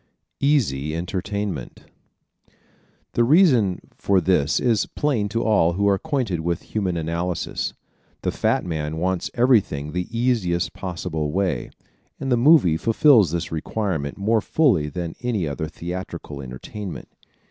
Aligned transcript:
Easy 0.39 0.95
Entertainment¶ 0.95 1.83
The 3.13 3.23
reason 3.23 3.79
for 3.95 4.19
this 4.19 4.59
is 4.59 4.87
plain 4.87 5.29
to 5.29 5.43
all 5.43 5.73
who 5.73 5.87
are 5.87 5.93
acquainted 5.93 6.39
with 6.39 6.63
Human 6.73 6.97
Analysis: 6.97 7.75
the 8.23 8.31
fat 8.31 8.65
man 8.65 8.97
wants 8.97 9.29
everything 9.35 9.91
the 9.91 10.07
easiest 10.09 10.73
possible 10.73 11.31
way 11.31 11.69
and 12.19 12.31
the 12.31 12.35
movie 12.35 12.77
fulfils 12.77 13.29
this 13.29 13.51
requirement 13.51 14.17
more 14.17 14.41
fully 14.41 14.89
than 14.89 15.13
any 15.21 15.47
other 15.47 15.67
theatrical 15.67 16.41
entertainment. 16.41 17.07